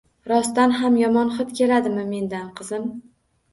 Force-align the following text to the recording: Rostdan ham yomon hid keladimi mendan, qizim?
Rostdan 0.29 0.73
ham 0.77 0.97
yomon 1.01 1.29
hid 1.35 1.53
keladimi 1.61 2.09
mendan, 2.17 2.51
qizim? 2.61 2.91